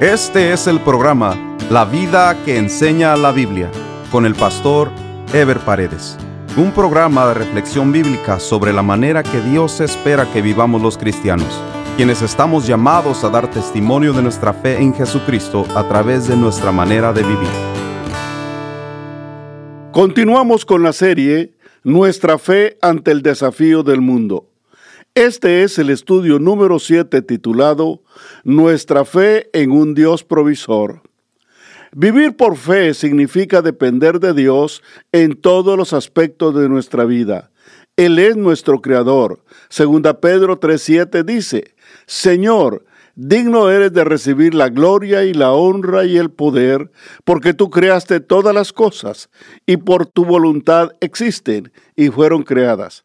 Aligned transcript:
Este 0.00 0.52
es 0.52 0.66
el 0.66 0.80
programa 0.80 1.56
La 1.70 1.84
vida 1.84 2.36
que 2.44 2.58
enseña 2.58 3.16
la 3.16 3.30
Biblia 3.30 3.70
con 4.10 4.26
el 4.26 4.34
pastor 4.34 4.90
Ever 5.32 5.60
Paredes. 5.60 6.18
Un 6.56 6.72
programa 6.72 7.28
de 7.28 7.34
reflexión 7.34 7.92
bíblica 7.92 8.40
sobre 8.40 8.72
la 8.72 8.82
manera 8.82 9.22
que 9.22 9.40
Dios 9.40 9.80
espera 9.80 10.26
que 10.32 10.42
vivamos 10.42 10.82
los 10.82 10.98
cristianos, 10.98 11.46
quienes 11.96 12.22
estamos 12.22 12.66
llamados 12.66 13.22
a 13.22 13.30
dar 13.30 13.48
testimonio 13.48 14.12
de 14.12 14.22
nuestra 14.22 14.52
fe 14.52 14.78
en 14.78 14.92
Jesucristo 14.92 15.64
a 15.76 15.86
través 15.86 16.26
de 16.26 16.36
nuestra 16.36 16.72
manera 16.72 17.12
de 17.12 17.22
vivir. 17.22 17.48
Continuamos 19.92 20.64
con 20.64 20.82
la 20.82 20.92
serie 20.92 21.52
Nuestra 21.84 22.38
fe 22.38 22.78
ante 22.82 23.12
el 23.12 23.22
desafío 23.22 23.84
del 23.84 24.00
mundo. 24.00 24.48
Este 25.16 25.62
es 25.62 25.78
el 25.78 25.90
estudio 25.90 26.40
número 26.40 26.80
7 26.80 27.22
titulado 27.22 28.02
Nuestra 28.42 29.04
fe 29.04 29.48
en 29.52 29.70
un 29.70 29.94
Dios 29.94 30.24
provisor. 30.24 31.02
Vivir 31.92 32.36
por 32.36 32.56
fe 32.56 32.94
significa 32.94 33.62
depender 33.62 34.18
de 34.18 34.32
Dios 34.32 34.82
en 35.12 35.36
todos 35.36 35.78
los 35.78 35.92
aspectos 35.92 36.52
de 36.56 36.68
nuestra 36.68 37.04
vida. 37.04 37.52
Él 37.96 38.18
es 38.18 38.36
nuestro 38.36 38.82
creador. 38.82 39.44
Segunda 39.68 40.18
Pedro 40.18 40.58
3:7 40.58 41.22
dice, 41.22 41.76
Señor, 42.06 42.84
digno 43.14 43.70
eres 43.70 43.92
de 43.92 44.02
recibir 44.02 44.52
la 44.52 44.68
gloria 44.68 45.22
y 45.22 45.32
la 45.32 45.52
honra 45.52 46.04
y 46.06 46.16
el 46.16 46.32
poder, 46.32 46.90
porque 47.22 47.54
tú 47.54 47.70
creaste 47.70 48.18
todas 48.18 48.52
las 48.52 48.72
cosas, 48.72 49.30
y 49.64 49.76
por 49.76 50.06
tu 50.06 50.24
voluntad 50.24 50.90
existen 51.00 51.72
y 51.94 52.08
fueron 52.08 52.42
creadas. 52.42 53.04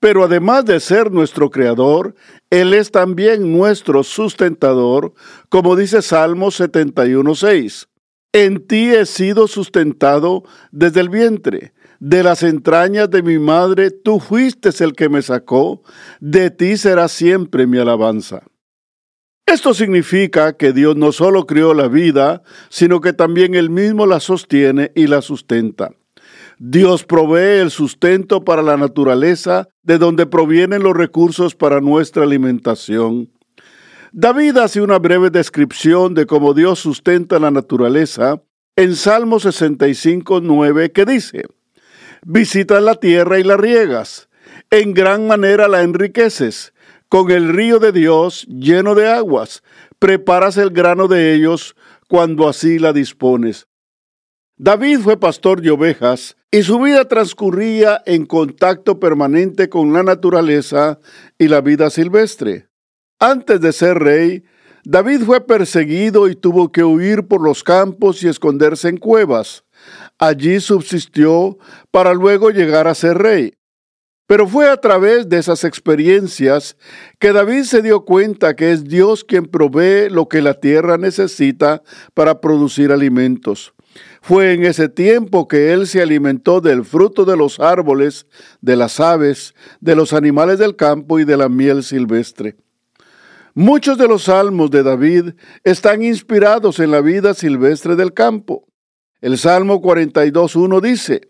Pero 0.00 0.24
además 0.24 0.64
de 0.64 0.78
ser 0.80 1.10
nuestro 1.10 1.50
creador, 1.50 2.14
Él 2.50 2.74
es 2.74 2.90
también 2.90 3.56
nuestro 3.56 4.02
sustentador, 4.02 5.14
como 5.48 5.74
dice 5.74 6.02
Salmo 6.02 6.48
71.6. 6.48 7.88
En 8.32 8.66
ti 8.66 8.90
he 8.90 9.06
sido 9.06 9.48
sustentado 9.48 10.44
desde 10.70 11.00
el 11.00 11.08
vientre. 11.08 11.72
De 11.98 12.22
las 12.22 12.42
entrañas 12.42 13.08
de 13.08 13.22
mi 13.22 13.38
madre 13.38 13.90
tú 13.90 14.20
fuiste 14.20 14.70
el 14.84 14.92
que 14.92 15.08
me 15.08 15.22
sacó, 15.22 15.82
de 16.20 16.50
ti 16.50 16.76
será 16.76 17.08
siempre 17.08 17.66
mi 17.66 17.78
alabanza. 17.78 18.42
Esto 19.46 19.72
significa 19.72 20.56
que 20.56 20.72
Dios 20.72 20.96
no 20.96 21.12
solo 21.12 21.46
creó 21.46 21.72
la 21.72 21.88
vida, 21.88 22.42
sino 22.68 23.00
que 23.00 23.12
también 23.12 23.54
Él 23.54 23.70
mismo 23.70 24.04
la 24.04 24.20
sostiene 24.20 24.92
y 24.94 25.06
la 25.06 25.22
sustenta. 25.22 25.92
Dios 26.58 27.04
provee 27.04 27.60
el 27.60 27.70
sustento 27.70 28.42
para 28.42 28.62
la 28.62 28.78
naturaleza, 28.78 29.68
de 29.82 29.98
donde 29.98 30.26
provienen 30.26 30.82
los 30.82 30.96
recursos 30.96 31.54
para 31.54 31.80
nuestra 31.80 32.22
alimentación. 32.22 33.30
David 34.12 34.56
hace 34.56 34.80
una 34.80 34.98
breve 34.98 35.28
descripción 35.28 36.14
de 36.14 36.24
cómo 36.24 36.54
Dios 36.54 36.78
sustenta 36.78 37.38
la 37.38 37.50
naturaleza 37.50 38.42
en 38.74 38.96
Salmo 38.96 39.38
65, 39.38 40.40
9, 40.42 40.92
que 40.92 41.04
dice, 41.04 41.42
Visitas 42.24 42.82
la 42.82 42.94
tierra 42.94 43.38
y 43.38 43.42
la 43.42 43.58
riegas, 43.58 44.30
en 44.70 44.94
gran 44.94 45.26
manera 45.26 45.68
la 45.68 45.82
enriqueces, 45.82 46.72
con 47.08 47.30
el 47.30 47.52
río 47.52 47.78
de 47.78 47.92
Dios 47.92 48.46
lleno 48.48 48.94
de 48.94 49.08
aguas, 49.08 49.62
preparas 49.98 50.56
el 50.56 50.70
grano 50.70 51.06
de 51.06 51.34
ellos 51.34 51.76
cuando 52.08 52.48
así 52.48 52.78
la 52.78 52.94
dispones. 52.94 53.68
David 54.56 55.00
fue 55.00 55.18
pastor 55.18 55.60
de 55.60 55.70
ovejas 55.70 56.35
y 56.50 56.62
su 56.62 56.78
vida 56.80 57.06
transcurría 57.06 58.02
en 58.06 58.26
contacto 58.26 59.00
permanente 59.00 59.68
con 59.68 59.92
la 59.92 60.02
naturaleza 60.02 60.98
y 61.38 61.48
la 61.48 61.60
vida 61.60 61.90
silvestre. 61.90 62.68
Antes 63.18 63.60
de 63.60 63.72
ser 63.72 63.98
rey, 63.98 64.44
David 64.84 65.22
fue 65.22 65.44
perseguido 65.44 66.28
y 66.28 66.36
tuvo 66.36 66.70
que 66.70 66.84
huir 66.84 67.26
por 67.26 67.42
los 67.42 67.64
campos 67.64 68.22
y 68.22 68.28
esconderse 68.28 68.88
en 68.88 68.98
cuevas. 68.98 69.64
Allí 70.18 70.60
subsistió 70.60 71.58
para 71.90 72.14
luego 72.14 72.50
llegar 72.50 72.86
a 72.86 72.94
ser 72.94 73.18
rey. 73.18 73.54
Pero 74.28 74.48
fue 74.48 74.68
a 74.68 74.76
través 74.76 75.28
de 75.28 75.38
esas 75.38 75.64
experiencias 75.64 76.76
que 77.18 77.32
David 77.32 77.62
se 77.62 77.80
dio 77.80 78.04
cuenta 78.04 78.56
que 78.56 78.72
es 78.72 78.84
Dios 78.84 79.24
quien 79.24 79.46
provee 79.46 80.08
lo 80.10 80.28
que 80.28 80.42
la 80.42 80.54
tierra 80.54 80.98
necesita 80.98 81.82
para 82.14 82.40
producir 82.40 82.90
alimentos. 82.92 83.75
Fue 84.26 84.54
en 84.54 84.64
ese 84.64 84.88
tiempo 84.88 85.46
que 85.46 85.72
él 85.72 85.86
se 85.86 86.02
alimentó 86.02 86.60
del 86.60 86.84
fruto 86.84 87.24
de 87.24 87.36
los 87.36 87.60
árboles, 87.60 88.26
de 88.60 88.74
las 88.74 88.98
aves, 88.98 89.54
de 89.80 89.94
los 89.94 90.12
animales 90.12 90.58
del 90.58 90.74
campo 90.74 91.20
y 91.20 91.24
de 91.24 91.36
la 91.36 91.48
miel 91.48 91.84
silvestre. 91.84 92.56
Muchos 93.54 93.96
de 93.98 94.08
los 94.08 94.24
salmos 94.24 94.72
de 94.72 94.82
David 94.82 95.34
están 95.62 96.02
inspirados 96.02 96.80
en 96.80 96.90
la 96.90 97.02
vida 97.02 97.34
silvestre 97.34 97.94
del 97.94 98.14
campo. 98.14 98.64
El 99.20 99.38
Salmo 99.38 99.80
42.1 99.80 100.80
dice, 100.80 101.20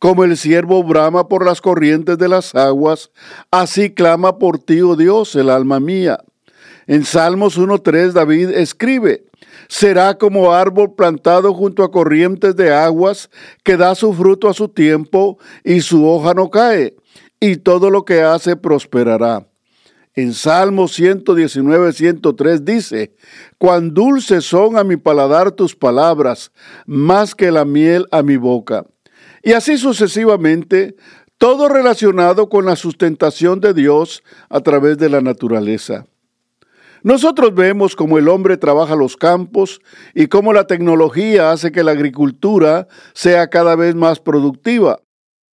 Como 0.00 0.24
el 0.24 0.36
siervo 0.36 0.82
brama 0.82 1.28
por 1.28 1.46
las 1.46 1.60
corrientes 1.60 2.18
de 2.18 2.26
las 2.26 2.56
aguas, 2.56 3.12
así 3.52 3.90
clama 3.90 4.38
por 4.38 4.58
ti, 4.58 4.80
oh 4.80 4.96
Dios, 4.96 5.36
el 5.36 5.50
alma 5.50 5.78
mía. 5.78 6.18
En 6.88 7.04
Salmos 7.04 7.56
1.3 7.56 8.10
David 8.10 8.50
escribe, 8.50 9.29
será 9.68 10.16
como 10.18 10.52
árbol 10.52 10.94
plantado 10.94 11.54
junto 11.54 11.82
a 11.82 11.90
corrientes 11.90 12.56
de 12.56 12.72
aguas, 12.72 13.30
que 13.62 13.76
da 13.76 13.94
su 13.94 14.12
fruto 14.12 14.48
a 14.48 14.54
su 14.54 14.68
tiempo 14.68 15.38
y 15.64 15.80
su 15.80 16.06
hoja 16.08 16.34
no 16.34 16.50
cae, 16.50 16.96
y 17.38 17.56
todo 17.56 17.90
lo 17.90 18.04
que 18.04 18.22
hace 18.22 18.56
prosperará. 18.56 19.46
En 20.14 20.34
Salmo 20.34 20.88
119, 20.88 21.92
103 21.92 22.64
dice, 22.64 23.14
Cuán 23.58 23.94
dulces 23.94 24.44
son 24.44 24.76
a 24.76 24.84
mi 24.84 24.96
paladar 24.96 25.52
tus 25.52 25.76
palabras, 25.76 26.50
más 26.84 27.34
que 27.34 27.52
la 27.52 27.64
miel 27.64 28.06
a 28.10 28.22
mi 28.22 28.36
boca. 28.36 28.84
Y 29.42 29.52
así 29.52 29.78
sucesivamente, 29.78 30.96
todo 31.38 31.68
relacionado 31.68 32.48
con 32.48 32.66
la 32.66 32.76
sustentación 32.76 33.60
de 33.60 33.72
Dios 33.72 34.22
a 34.50 34.60
través 34.60 34.98
de 34.98 35.08
la 35.08 35.20
naturaleza. 35.20 36.06
Nosotros 37.02 37.54
vemos 37.54 37.96
cómo 37.96 38.18
el 38.18 38.28
hombre 38.28 38.56
trabaja 38.56 38.94
los 38.94 39.16
campos 39.16 39.80
y 40.14 40.26
cómo 40.26 40.52
la 40.52 40.66
tecnología 40.66 41.50
hace 41.50 41.72
que 41.72 41.82
la 41.82 41.92
agricultura 41.92 42.88
sea 43.14 43.48
cada 43.48 43.74
vez 43.74 43.94
más 43.94 44.20
productiva. 44.20 45.00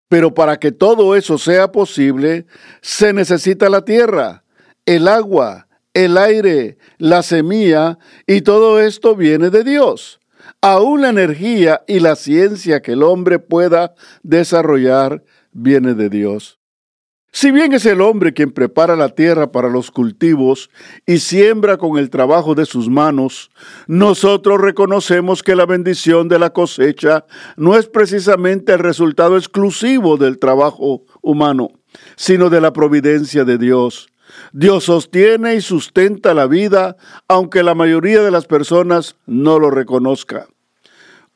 Pero 0.09 0.33
para 0.33 0.57
que 0.57 0.71
todo 0.71 1.15
eso 1.15 1.37
sea 1.37 1.71
posible, 1.71 2.45
se 2.81 3.13
necesita 3.13 3.69
la 3.69 3.83
tierra, 3.83 4.43
el 4.85 5.07
agua, 5.07 5.67
el 5.93 6.17
aire, 6.17 6.77
la 6.97 7.23
semilla, 7.23 7.97
y 8.25 8.41
todo 8.41 8.79
esto 8.79 9.15
viene 9.15 9.49
de 9.49 9.63
Dios. 9.63 10.19
Aún 10.61 11.01
la 11.01 11.09
energía 11.09 11.83
y 11.87 11.99
la 11.99 12.15
ciencia 12.15 12.81
que 12.81 12.93
el 12.93 13.03
hombre 13.03 13.39
pueda 13.39 13.95
desarrollar 14.23 15.23
viene 15.51 15.93
de 15.93 16.09
Dios. 16.09 16.56
Si 17.31 17.51
bien 17.51 17.73
es 17.73 17.85
el 17.85 18.01
hombre 18.01 18.33
quien 18.33 18.51
prepara 18.51 18.95
la 18.95 19.09
tierra 19.09 19.51
para 19.51 19.69
los 19.69 19.91
cultivos 19.91 20.69
y 21.05 21.19
siembra 21.19 21.77
con 21.77 21.97
el 21.97 22.09
trabajo 22.09 22.55
de 22.55 22.65
sus 22.65 22.89
manos, 22.89 23.51
nosotros 23.85 24.59
reconocemos 24.59 25.43
que 25.43 25.55
la 25.55 25.65
bendición 25.65 26.29
de 26.29 26.39
la 26.39 26.51
cosecha 26.51 27.25
no 27.55 27.75
es 27.75 27.87
precisamente 27.87 28.73
el 28.73 28.79
resultado 28.79 29.37
exclusivo 29.37 30.17
del 30.17 30.39
trabajo 30.39 31.03
humano, 31.21 31.69
sino 32.15 32.49
de 32.49 32.61
la 32.61 32.73
providencia 32.73 33.43
de 33.45 33.57
Dios. 33.57 34.09
Dios 34.51 34.85
sostiene 34.85 35.55
y 35.55 35.61
sustenta 35.61 36.33
la 36.33 36.47
vida, 36.47 36.97
aunque 37.27 37.63
la 37.63 37.75
mayoría 37.75 38.21
de 38.21 38.31
las 38.31 38.45
personas 38.45 39.15
no 39.25 39.59
lo 39.59 39.69
reconozca. 39.69 40.47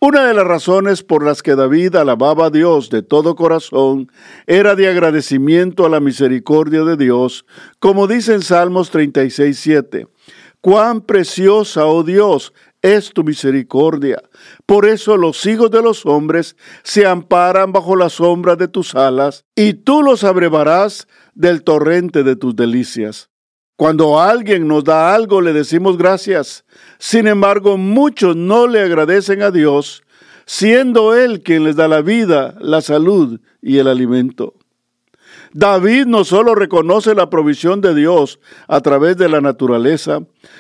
Una 0.04 0.26
de 0.26 0.34
las 0.34 0.48
razones 0.48 1.04
por 1.04 1.24
las 1.24 1.44
que 1.44 1.56
David 1.56 1.96
alababa 1.96 2.48
a 2.48 2.50
Dios 2.50 2.90
de 2.90 3.04
todo 3.04 3.36
corazón 3.36 4.12
era 4.48 4.74
de 4.74 4.88
agradecimiento 4.88 5.86
a 5.86 5.90
la 5.90 6.00
misericordia 6.00 6.82
de 6.82 6.98
Dios, 6.98 7.46
como 7.78 8.08
dice 8.08 8.34
en 8.34 8.42
Salmos 8.42 8.90
36, 8.90 9.60
7. 9.60 10.08
Cuán 10.60 11.02
preciosa, 11.02 11.86
oh 11.86 12.02
Dios, 12.02 12.52
es 12.82 13.12
tu 13.12 13.24
misericordia. 13.24 14.24
Por 14.66 14.88
eso 14.88 15.18
los 15.18 15.46
hijos 15.46 15.70
de 15.70 15.84
los 15.84 16.04
hombres 16.08 16.56
se 16.82 17.06
amparan 17.06 17.72
bajo 17.72 17.96
la 17.96 18.10
sombra 18.10 18.56
de 18.56 18.68
tus 18.68 18.96
alas, 18.96 19.46
y 19.56 19.76
tú 19.76 20.02
los 20.02 20.24
abrevarás 20.24 21.08
del 21.36 21.62
torrente 21.62 22.24
de 22.24 22.36
tus 22.36 22.56
delicias. 22.56 23.30
Cuando 23.82 24.20
alguien 24.20 24.68
nos 24.68 24.84
da 24.84 25.12
algo 25.12 25.42
le 25.42 25.54
decimos 25.54 25.98
gracias. 25.98 26.66
Sin 27.04 27.26
embargo, 27.26 27.78
muchos 27.78 28.36
no 28.36 28.68
le 28.68 28.80
agradecen 28.80 29.42
a 29.42 29.50
Dios, 29.50 30.04
siendo 30.46 31.16
Él 31.16 31.42
quien 31.42 31.64
les 31.64 31.76
da 31.76 31.88
la 31.88 32.04
vida, 32.04 32.54
la 32.60 32.82
salud 32.82 33.40
y 33.60 33.80
el 33.80 33.88
alimento. 33.88 34.54
David 35.52 36.06
no 36.06 36.24
solo 36.24 36.54
reconoce 36.54 37.16
la 37.16 37.28
provisión 37.28 37.82
de 37.82 37.96
Dios 37.96 38.40
a 38.68 38.82
través 38.82 39.18
de 39.18 39.30
la 39.30 39.42
naturaleza, 39.42 40.20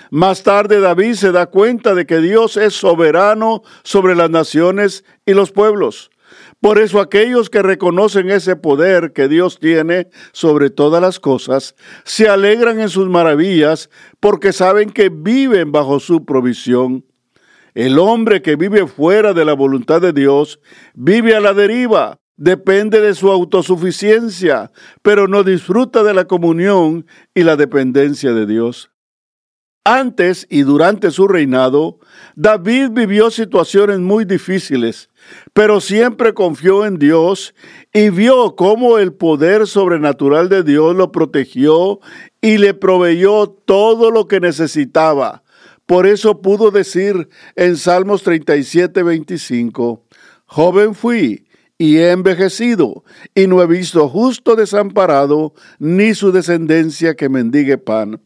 más 0.09 0.41
tarde 0.41 0.79
David 0.79 1.13
se 1.13 1.31
da 1.31 1.45
cuenta 1.45 1.93
de 1.93 2.07
que 2.07 2.17
Dios 2.17 2.57
es 2.57 2.73
soberano 2.73 3.61
sobre 3.83 4.15
las 4.15 4.31
naciones 4.31 5.05
y 5.27 5.35
los 5.35 5.51
pueblos. 5.51 6.09
Por 6.61 6.77
eso 6.77 6.99
aquellos 6.99 7.49
que 7.49 7.63
reconocen 7.63 8.29
ese 8.29 8.55
poder 8.55 9.13
que 9.13 9.27
Dios 9.27 9.59
tiene 9.59 10.09
sobre 10.31 10.69
todas 10.69 11.01
las 11.01 11.19
cosas, 11.19 11.75
se 12.03 12.29
alegran 12.29 12.79
en 12.79 12.89
sus 12.89 13.09
maravillas 13.09 13.89
porque 14.19 14.53
saben 14.53 14.91
que 14.91 15.09
viven 15.09 15.71
bajo 15.71 15.99
su 15.99 16.23
provisión. 16.23 17.03
El 17.73 17.97
hombre 17.97 18.43
que 18.43 18.57
vive 18.57 18.85
fuera 18.85 19.33
de 19.33 19.43
la 19.43 19.53
voluntad 19.53 20.01
de 20.01 20.13
Dios 20.13 20.59
vive 20.93 21.35
a 21.35 21.39
la 21.39 21.55
deriva, 21.55 22.19
depende 22.37 23.01
de 23.01 23.15
su 23.15 23.31
autosuficiencia, 23.31 24.71
pero 25.01 25.27
no 25.27 25.43
disfruta 25.43 26.03
de 26.03 26.13
la 26.13 26.25
comunión 26.25 27.07
y 27.33 27.41
la 27.41 27.55
dependencia 27.55 28.33
de 28.33 28.45
Dios. 28.45 28.90
Antes 29.83 30.45
y 30.47 30.61
durante 30.61 31.09
su 31.09 31.27
reinado, 31.27 31.97
David 32.35 32.89
vivió 32.91 33.31
situaciones 33.31 33.97
muy 33.97 34.25
difíciles, 34.25 35.09
pero 35.53 35.81
siempre 35.81 36.35
confió 36.35 36.85
en 36.85 36.99
Dios 36.99 37.55
y 37.91 38.11
vio 38.11 38.55
cómo 38.55 38.99
el 38.99 39.11
poder 39.11 39.65
sobrenatural 39.65 40.49
de 40.49 40.61
Dios 40.61 40.95
lo 40.95 41.11
protegió 41.11 41.99
y 42.41 42.59
le 42.59 42.75
proveyó 42.75 43.49
todo 43.49 44.11
lo 44.11 44.27
que 44.27 44.39
necesitaba. 44.39 45.41
Por 45.87 46.05
eso 46.05 46.41
pudo 46.43 46.69
decir 46.69 47.27
en 47.55 47.75
Salmos 47.75 48.21
37, 48.21 49.01
25, 49.01 50.05
Joven 50.45 50.93
fui 50.93 51.47
y 51.79 51.97
he 51.97 52.11
envejecido, 52.11 53.03
y 53.33 53.47
no 53.47 53.63
he 53.63 53.65
visto 53.65 54.07
justo 54.07 54.55
desamparado, 54.55 55.55
ni 55.79 56.13
su 56.13 56.31
descendencia 56.31 57.15
que 57.15 57.29
mendigue 57.29 57.79
pan. 57.79 58.21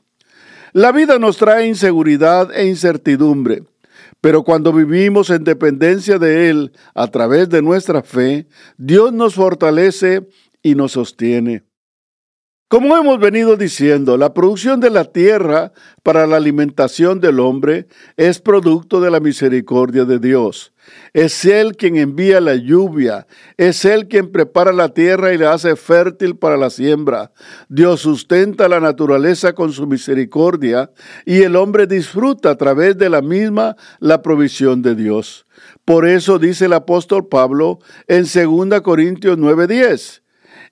La 0.76 0.92
vida 0.92 1.20
nos 1.20 1.38
trae 1.38 1.68
inseguridad 1.68 2.54
e 2.54 2.68
incertidumbre, 2.68 3.64
pero 4.20 4.44
cuando 4.44 4.74
vivimos 4.74 5.30
en 5.30 5.46
dependencia 5.46 6.20
de 6.20 6.50
Él 6.50 6.74
a 6.94 7.08
través 7.08 7.48
de 7.48 7.62
nuestra 7.62 8.04
fe, 8.04 8.46
Dios 8.78 9.14
nos 9.14 9.36
fortalece 9.36 10.28
y 10.62 10.76
nos 10.76 10.92
sostiene. 10.92 11.64
Como 12.76 12.98
hemos 12.98 13.22
venido 13.22 13.56
diciendo, 13.56 14.18
la 14.18 14.34
producción 14.34 14.82
de 14.82 14.90
la 14.90 15.06
tierra 15.06 15.72
para 16.04 16.28
la 16.28 16.36
alimentación 16.36 17.22
del 17.22 17.40
hombre 17.40 17.88
es 18.18 18.42
producto 18.42 19.00
de 19.00 19.10
la 19.10 19.22
misericordia 19.22 20.04
de 20.04 20.20
Dios. 20.20 20.74
Es 21.14 21.46
Él 21.46 21.78
quien 21.78 21.96
envía 21.96 22.42
la 22.42 22.56
lluvia, 22.56 23.28
es 23.56 23.86
Él 23.86 24.10
quien 24.10 24.30
prepara 24.30 24.74
la 24.74 24.90
tierra 24.90 25.34
y 25.34 25.38
la 25.38 25.54
hace 25.54 25.78
fértil 25.78 26.36
para 26.36 26.58
la 26.58 26.70
siembra. 26.70 27.32
Dios 27.70 28.02
sustenta 28.02 28.68
la 28.68 28.82
naturaleza 28.82 29.54
con 29.54 29.72
su 29.72 29.88
misericordia 29.88 30.92
y 31.26 31.44
el 31.44 31.56
hombre 31.56 31.88
disfruta 31.88 32.50
a 32.50 32.58
través 32.58 32.98
de 32.98 33.10
la 33.10 33.22
misma 33.22 33.78
la 34.00 34.22
provisión 34.22 34.82
de 34.82 34.96
Dios. 34.96 35.46
Por 35.86 36.06
eso 36.06 36.40
dice 36.40 36.66
el 36.66 36.74
apóstol 36.74 37.30
Pablo 37.30 37.80
en 38.10 38.26
2 38.26 38.82
Corintios 38.82 39.38
9:10 39.38 40.25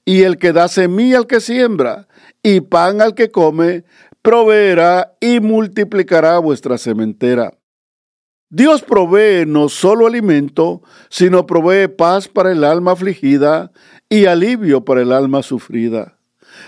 y 0.05 0.23
el 0.23 0.37
que 0.37 0.53
da 0.53 0.67
semilla 0.67 1.17
al 1.17 1.27
que 1.27 1.39
siembra 1.39 2.07
y 2.41 2.61
pan 2.61 3.01
al 3.01 3.15
que 3.15 3.31
come, 3.31 3.85
proveerá 4.21 5.15
y 5.19 5.39
multiplicará 5.39 6.39
vuestra 6.39 6.77
sementera. 6.77 7.53
Dios 8.49 8.83
provee 8.83 9.45
no 9.47 9.67
solo 9.67 10.05
alimento, 10.05 10.83
sino 11.09 11.47
provee 11.47 11.87
paz 11.87 12.27
para 12.27 12.51
el 12.51 12.63
alma 12.63 12.91
afligida 12.91 13.71
y 14.09 14.25
alivio 14.25 14.85
para 14.85 15.01
el 15.01 15.11
alma 15.11 15.41
sufrida. 15.41 16.19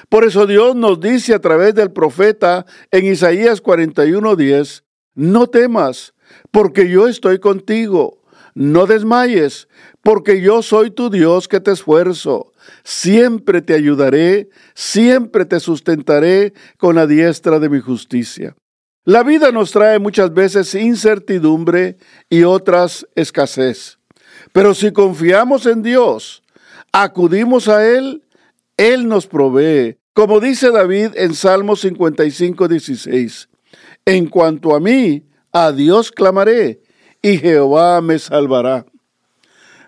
Por 0.10 0.24
eso 0.24 0.48
Dios 0.48 0.76
nos 0.76 1.00
dice 1.00 1.36
a 1.36 1.40
través 1.40 1.76
del 1.76 1.92
profeta 1.92 2.66
en 2.90 3.06
Isaías 3.06 3.62
41:10, 3.62 4.84
no 5.14 5.48
temas, 5.48 6.14
porque 6.52 6.90
yo 6.90 7.08
estoy 7.08 7.40
contigo, 7.40 8.22
no 8.56 8.88
desmayes, 8.88 9.68
porque 10.06 10.40
yo 10.40 10.62
soy 10.62 10.92
tu 10.92 11.10
Dios 11.10 11.48
que 11.48 11.60
te 11.60 11.72
esfuerzo 11.72 12.54
siempre 12.84 13.63
te 13.63 13.74
ayudaré, 13.74 14.50
siempre 14.75 15.46
te 15.46 15.60
sustentaré 15.60 16.54
con 16.78 16.96
la 16.96 17.07
diestra 17.07 17.57
de 17.57 17.69
mi 17.69 17.80
justicia. 17.80 18.56
La 19.04 19.24
vida 19.24 19.52
nos 19.52 19.72
trae 19.72 19.98
muchas 19.98 20.31
veces 20.31 20.75
incertidumbre 20.75 21.98
y 22.30 22.44
otras 22.44 23.07
escasez. 23.16 23.98
Pero 24.54 24.75
si 24.75 24.92
confiamos 24.92 25.66
en 25.66 25.81
Dios, 25.81 26.44
acudimos 26.92 27.68
a 27.68 27.88
Él, 27.88 28.24
Él 28.78 29.07
nos 29.07 29.25
provee. 29.25 29.98
Como 30.13 30.40
dice 30.40 30.69
David 30.69 31.13
en 31.16 31.34
Salmo 31.34 31.75
55, 31.75 32.68
16, 32.68 33.50
en 34.06 34.28
cuanto 34.28 34.75
a 34.75 34.80
mí, 34.80 35.25
a 35.52 35.72
Dios 35.72 36.12
clamaré 36.12 36.84
y 37.24 37.40
Jehová 37.40 38.02
me 38.02 38.19
salvará. 38.19 38.86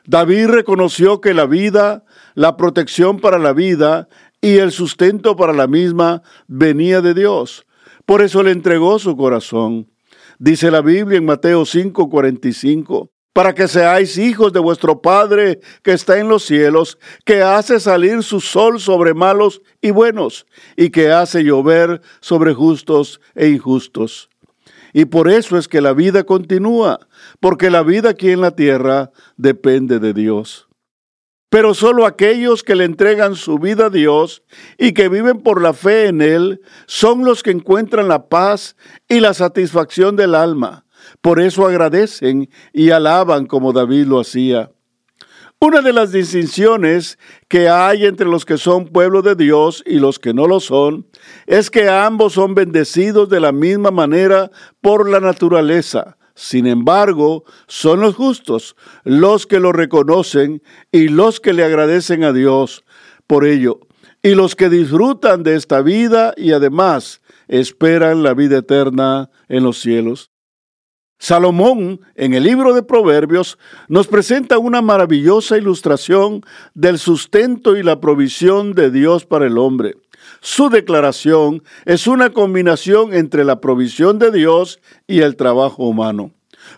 David 0.07 0.47
reconoció 0.47 1.19
que 1.19 1.33
la 1.33 1.45
vida, 1.45 2.05
la 2.33 2.55
protección 2.55 3.19
para 3.19 3.37
la 3.37 3.51
vida 3.51 4.07
y 4.39 4.59
el 4.59 4.71
sustento 4.71 5.35
para 5.35 5.51
la 5.51 5.67
misma 5.67 6.23
venía 6.47 7.01
de 7.01 7.13
Dios. 7.13 7.65
Por 8.05 8.21
eso 8.21 8.41
le 8.41 8.51
entregó 8.51 8.99
su 8.99 9.17
corazón. 9.17 9.91
Dice 10.39 10.71
la 10.71 10.81
Biblia 10.81 11.17
en 11.17 11.25
Mateo 11.25 11.65
5:45, 11.65 13.09
para 13.33 13.53
que 13.53 13.67
seáis 13.67 14.17
hijos 14.17 14.53
de 14.53 14.61
vuestro 14.61 15.01
Padre 15.01 15.59
que 15.83 15.91
está 15.91 16.17
en 16.17 16.29
los 16.29 16.45
cielos, 16.45 16.97
que 17.25 17.41
hace 17.41 17.77
salir 17.81 18.23
su 18.23 18.39
sol 18.39 18.79
sobre 18.79 19.13
malos 19.13 19.61
y 19.81 19.91
buenos, 19.91 20.45
y 20.77 20.89
que 20.89 21.11
hace 21.11 21.43
llover 21.43 21.99
sobre 22.21 22.53
justos 22.53 23.19
e 23.35 23.49
injustos. 23.49 24.29
Y 24.93 25.05
por 25.05 25.29
eso 25.29 25.57
es 25.57 25.67
que 25.67 25.81
la 25.81 25.91
vida 25.93 26.23
continúa, 26.23 27.07
porque 27.39 27.69
la 27.69 27.83
vida 27.83 28.09
aquí 28.09 28.31
en 28.31 28.41
la 28.41 28.51
tierra 28.51 29.11
depende 29.35 29.99
de 29.99 30.13
Dios. 30.13 30.67
Pero 31.49 31.73
solo 31.73 32.05
aquellos 32.05 32.61
que 32.61 32.75
le 32.75 32.83
entregan 32.83 33.35
su 33.35 33.57
vida 33.57 33.85
a 33.85 33.89
Dios 33.89 34.43
y 34.77 34.91
que 34.91 35.07
viven 35.07 35.41
por 35.41 35.61
la 35.61 35.73
fe 35.73 36.07
en 36.07 36.21
Él 36.21 36.61
son 36.87 37.23
los 37.23 37.41
que 37.41 37.51
encuentran 37.51 38.09
la 38.09 38.27
paz 38.27 38.75
y 39.07 39.21
la 39.21 39.33
satisfacción 39.33 40.17
del 40.17 40.35
alma. 40.35 40.85
Por 41.21 41.39
eso 41.39 41.65
agradecen 41.65 42.49
y 42.73 42.89
alaban 42.89 43.45
como 43.45 43.71
David 43.71 44.07
lo 44.07 44.19
hacía. 44.19 44.71
Una 45.59 45.81
de 45.81 45.91
las 45.91 46.11
distinciones 46.11 47.17
que 47.47 47.67
hay 47.67 48.05
entre 48.05 48.27
los 48.27 48.45
que 48.45 48.57
son 48.57 48.85
pueblo 48.85 49.23
de 49.23 49.35
Dios 49.35 49.83
y 49.87 49.99
los 49.99 50.19
que 50.19 50.33
no 50.33 50.47
lo 50.47 50.59
son 50.59 51.07
es 51.47 51.71
que 51.71 51.89
ambos 51.89 52.33
son 52.33 52.53
bendecidos 52.53 53.29
de 53.29 53.39
la 53.39 53.51
misma 53.51 53.89
manera 53.89 54.51
por 54.81 55.09
la 55.09 55.19
naturaleza. 55.19 56.17
Sin 56.39 56.67
embargo, 56.67 57.45
son 57.65 58.01
los 58.01 58.13
justos 58.13 58.75
los 59.03 59.47
que 59.47 59.59
lo 59.59 59.71
reconocen 59.71 60.61
y 60.91 61.07
los 61.07 61.39
que 61.39 61.51
le 61.51 61.63
agradecen 61.63 62.23
a 62.23 62.31
Dios 62.31 62.85
por 63.25 63.43
ello, 63.43 63.79
y 64.21 64.35
los 64.35 64.55
que 64.55 64.69
disfrutan 64.69 65.41
de 65.41 65.55
esta 65.55 65.81
vida 65.81 66.35
y 66.37 66.51
además 66.51 67.23
esperan 67.47 68.21
la 68.21 68.35
vida 68.35 68.59
eterna 68.59 69.31
en 69.49 69.63
los 69.63 69.79
cielos. 69.79 70.29
Salomón, 71.17 72.01
en 72.13 72.35
el 72.35 72.43
libro 72.43 72.75
de 72.75 72.83
Proverbios, 72.83 73.57
nos 73.87 74.05
presenta 74.05 74.59
una 74.59 74.83
maravillosa 74.83 75.57
ilustración 75.57 76.43
del 76.75 76.99
sustento 76.99 77.75
y 77.75 77.81
la 77.81 77.99
provisión 77.99 78.73
de 78.73 78.91
Dios 78.91 79.25
para 79.25 79.47
el 79.47 79.57
hombre. 79.57 79.95
Su 80.41 80.69
declaración 80.69 81.63
es 81.85 82.07
una 82.07 82.31
combinación 82.31 83.13
entre 83.13 83.43
la 83.43 83.59
provisión 83.59 84.19
de 84.19 84.31
Dios 84.31 84.79
y 85.07 85.21
el 85.21 85.35
trabajo 85.35 85.83
humano. 85.83 86.31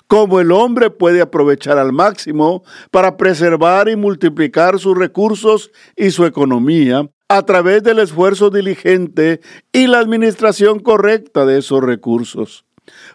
Cómo 0.07 0.39
el 0.39 0.51
hombre 0.51 0.89
puede 0.89 1.21
aprovechar 1.21 1.77
al 1.77 1.93
máximo 1.93 2.63
para 2.91 3.17
preservar 3.17 3.89
y 3.89 3.95
multiplicar 3.95 4.79
sus 4.79 4.97
recursos 4.97 5.71
y 5.95 6.11
su 6.11 6.25
economía 6.25 7.09
a 7.27 7.43
través 7.43 7.83
del 7.83 7.99
esfuerzo 7.99 8.49
diligente 8.49 9.39
y 9.71 9.87
la 9.87 9.99
administración 9.99 10.79
correcta 10.79 11.45
de 11.45 11.59
esos 11.59 11.83
recursos. 11.83 12.65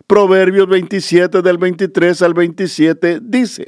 Proverbios 0.07 0.69
27 0.69 1.43
del 1.43 1.59
23 1.59 2.23
al 2.23 2.35
27 2.35 3.19
dice, 3.21 3.67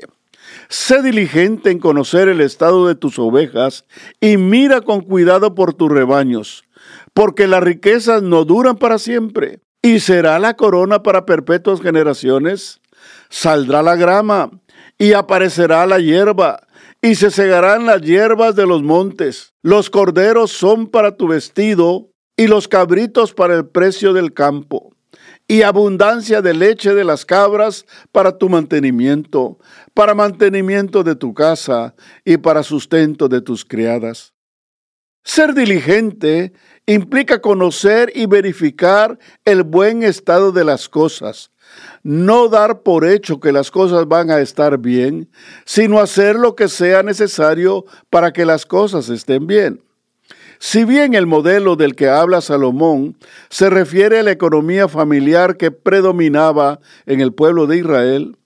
Sé 0.68 1.02
diligente 1.02 1.70
en 1.70 1.80
conocer 1.80 2.28
el 2.28 2.40
estado 2.40 2.86
de 2.86 2.94
tus 2.94 3.18
ovejas 3.18 3.84
y 4.20 4.36
mira 4.36 4.80
con 4.80 5.00
cuidado 5.00 5.54
por 5.54 5.74
tus 5.74 5.90
rebaños, 5.90 6.64
porque 7.16 7.46
las 7.46 7.62
riquezas 7.62 8.22
no 8.22 8.44
duran 8.44 8.76
para 8.76 8.98
siempre. 8.98 9.60
¿Y 9.80 10.00
será 10.00 10.38
la 10.38 10.52
corona 10.52 11.02
para 11.02 11.24
perpetuas 11.24 11.80
generaciones? 11.80 12.82
Saldrá 13.30 13.82
la 13.82 13.96
grama 13.96 14.50
y 14.98 15.14
aparecerá 15.14 15.86
la 15.86 15.98
hierba, 15.98 16.60
y 17.00 17.14
se 17.14 17.30
segarán 17.30 17.86
las 17.86 18.02
hierbas 18.02 18.54
de 18.54 18.66
los 18.66 18.82
montes. 18.82 19.54
Los 19.62 19.88
corderos 19.88 20.50
son 20.50 20.88
para 20.88 21.16
tu 21.16 21.28
vestido, 21.28 22.10
y 22.36 22.48
los 22.48 22.68
cabritos 22.68 23.32
para 23.32 23.54
el 23.54 23.66
precio 23.66 24.12
del 24.12 24.34
campo 24.34 24.92
y 25.48 25.62
abundancia 25.62 26.42
de 26.42 26.52
leche 26.52 26.92
de 26.92 27.04
las 27.04 27.24
cabras 27.24 27.86
para 28.12 28.36
tu 28.36 28.50
mantenimiento, 28.50 29.58
para 29.94 30.14
mantenimiento 30.14 31.02
de 31.02 31.16
tu 31.16 31.32
casa 31.32 31.94
y 32.26 32.36
para 32.36 32.62
sustento 32.62 33.28
de 33.28 33.40
tus 33.40 33.64
criadas. 33.64 34.35
Ser 35.26 35.54
diligente 35.54 36.52
implica 36.86 37.40
conocer 37.40 38.12
y 38.14 38.26
verificar 38.26 39.18
el 39.44 39.64
buen 39.64 40.04
estado 40.04 40.52
de 40.52 40.62
las 40.62 40.88
cosas, 40.88 41.50
no 42.04 42.46
dar 42.46 42.82
por 42.82 43.04
hecho 43.04 43.40
que 43.40 43.50
las 43.50 43.72
cosas 43.72 44.06
van 44.06 44.30
a 44.30 44.38
estar 44.38 44.78
bien, 44.78 45.28
sino 45.64 45.98
hacer 45.98 46.36
lo 46.36 46.54
que 46.54 46.68
sea 46.68 47.02
necesario 47.02 47.84
para 48.08 48.32
que 48.32 48.46
las 48.46 48.66
cosas 48.66 49.08
estén 49.08 49.48
bien. 49.48 49.82
Si 50.60 50.84
bien 50.84 51.14
el 51.14 51.26
modelo 51.26 51.74
del 51.74 51.96
que 51.96 52.08
habla 52.08 52.40
Salomón 52.40 53.16
se 53.50 53.68
refiere 53.68 54.20
a 54.20 54.22
la 54.22 54.30
economía 54.30 54.86
familiar 54.86 55.56
que 55.56 55.72
predominaba 55.72 56.78
en 57.04 57.20
el 57.20 57.34
pueblo 57.34 57.66
de 57.66 57.78
Israel, 57.78 58.36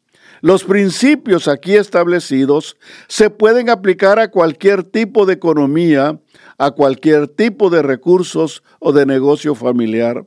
los 0.43 0.65
principios 0.65 1.49
aquí 1.49 1.77
establecidos 1.77 2.79
se 3.09 3.29
pueden 3.29 3.69
aplicar 3.69 4.19
a 4.19 4.31
cualquier 4.31 4.85
tipo 4.85 5.27
de 5.27 5.35
economía, 5.35 6.19
a 6.61 6.73
cualquier 6.73 7.27
tipo 7.27 7.71
de 7.71 7.81
recursos 7.81 8.63
o 8.81 8.93
de 8.93 9.07
negocio 9.07 9.55
familiar. 9.55 10.27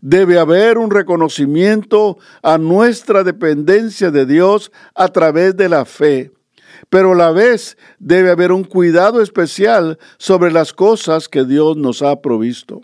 Debe 0.00 0.38
haber 0.38 0.78
un 0.78 0.90
reconocimiento 0.90 2.16
a 2.42 2.56
nuestra 2.56 3.22
dependencia 3.22 4.10
de 4.10 4.24
Dios 4.24 4.72
a 4.94 5.08
través 5.08 5.54
de 5.58 5.68
la 5.68 5.84
fe 5.84 6.32
pero 6.90 7.12
a 7.12 7.16
la 7.16 7.32
vez 7.32 7.76
debe 7.98 8.30
haber 8.30 8.52
un 8.52 8.64
cuidado 8.64 9.20
especial 9.20 9.98
sobre 10.16 10.52
las 10.52 10.72
cosas 10.72 11.28
que 11.28 11.44
Dios 11.44 11.76
nos 11.76 12.02
ha 12.02 12.20
provisto. 12.20 12.80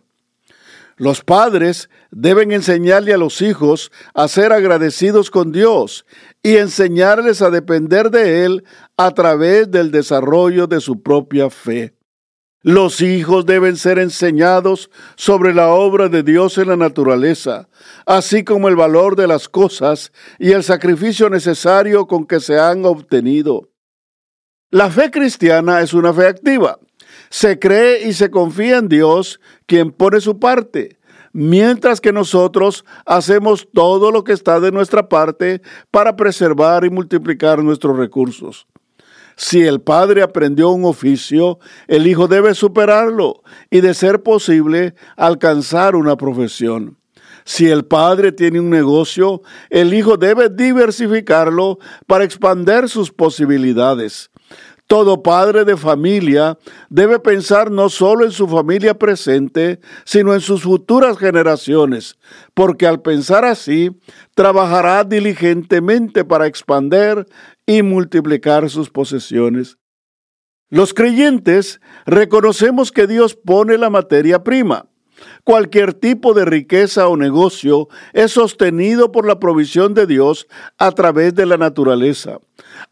Los 0.96 1.22
padres 1.22 1.90
deben 2.10 2.52
enseñarle 2.52 3.14
a 3.14 3.18
los 3.18 3.40
hijos 3.40 3.90
a 4.14 4.28
ser 4.28 4.52
agradecidos 4.52 5.30
con 5.30 5.52
Dios 5.52 6.04
y 6.42 6.56
enseñarles 6.56 7.40
a 7.40 7.50
depender 7.50 8.10
de 8.10 8.44
Él 8.44 8.64
a 8.96 9.10
través 9.12 9.70
del 9.70 9.90
desarrollo 9.90 10.66
de 10.66 10.80
su 10.80 11.02
propia 11.02 11.50
fe. 11.50 11.93
Los 12.64 13.02
hijos 13.02 13.44
deben 13.44 13.76
ser 13.76 13.98
enseñados 13.98 14.90
sobre 15.16 15.52
la 15.52 15.68
obra 15.68 16.08
de 16.08 16.22
Dios 16.22 16.56
en 16.56 16.68
la 16.68 16.76
naturaleza, 16.76 17.68
así 18.06 18.42
como 18.42 18.68
el 18.68 18.74
valor 18.74 19.16
de 19.16 19.26
las 19.26 19.50
cosas 19.50 20.12
y 20.38 20.52
el 20.52 20.62
sacrificio 20.62 21.28
necesario 21.28 22.06
con 22.06 22.24
que 22.24 22.40
se 22.40 22.58
han 22.58 22.86
obtenido. 22.86 23.68
La 24.70 24.90
fe 24.90 25.10
cristiana 25.10 25.82
es 25.82 25.92
una 25.92 26.14
fe 26.14 26.26
activa. 26.26 26.78
Se 27.28 27.58
cree 27.58 28.08
y 28.08 28.14
se 28.14 28.30
confía 28.30 28.78
en 28.78 28.88
Dios, 28.88 29.42
quien 29.66 29.92
pone 29.92 30.22
su 30.22 30.38
parte, 30.38 30.98
mientras 31.34 32.00
que 32.00 32.14
nosotros 32.14 32.86
hacemos 33.04 33.68
todo 33.74 34.10
lo 34.10 34.24
que 34.24 34.32
está 34.32 34.58
de 34.58 34.72
nuestra 34.72 35.10
parte 35.10 35.60
para 35.90 36.16
preservar 36.16 36.86
y 36.86 36.88
multiplicar 36.88 37.62
nuestros 37.62 37.98
recursos. 37.98 38.66
Si 39.36 39.62
el 39.62 39.80
padre 39.80 40.22
aprendió 40.22 40.70
un 40.70 40.84
oficio, 40.84 41.58
el 41.88 42.06
hijo 42.06 42.28
debe 42.28 42.54
superarlo 42.54 43.42
y, 43.70 43.80
de 43.80 43.94
ser 43.94 44.22
posible, 44.22 44.94
alcanzar 45.16 45.96
una 45.96 46.16
profesión. 46.16 46.98
Si 47.44 47.68
el 47.68 47.84
padre 47.84 48.32
tiene 48.32 48.58
un 48.60 48.70
negocio, 48.70 49.42
el 49.68 49.92
hijo 49.92 50.16
debe 50.16 50.48
diversificarlo 50.48 51.78
para 52.06 52.24
expander 52.24 52.88
sus 52.88 53.12
posibilidades. 53.12 54.30
Todo 54.86 55.22
padre 55.22 55.64
de 55.64 55.78
familia 55.78 56.58
debe 56.90 57.18
pensar 57.18 57.70
no 57.70 57.88
solo 57.88 58.24
en 58.24 58.32
su 58.32 58.46
familia 58.46 58.92
presente, 58.94 59.80
sino 60.04 60.34
en 60.34 60.40
sus 60.40 60.62
futuras 60.62 61.16
generaciones, 61.16 62.18
porque 62.52 62.86
al 62.86 63.00
pensar 63.00 63.46
así, 63.46 63.98
trabajará 64.34 65.02
diligentemente 65.04 66.22
para 66.24 66.46
expander 66.46 67.26
y 67.66 67.82
multiplicar 67.82 68.70
sus 68.70 68.90
posesiones. 68.90 69.78
Los 70.70 70.94
creyentes 70.94 71.80
reconocemos 72.06 72.90
que 72.90 73.06
Dios 73.06 73.34
pone 73.34 73.78
la 73.78 73.90
materia 73.90 74.42
prima 74.42 74.88
Cualquier 75.44 75.94
tipo 75.94 76.34
de 76.34 76.44
riqueza 76.44 77.08
o 77.08 77.16
negocio 77.16 77.88
es 78.12 78.32
sostenido 78.32 79.12
por 79.12 79.26
la 79.26 79.38
provisión 79.38 79.94
de 79.94 80.06
Dios 80.06 80.46
a 80.78 80.92
través 80.92 81.34
de 81.34 81.46
la 81.46 81.56
naturaleza. 81.56 82.38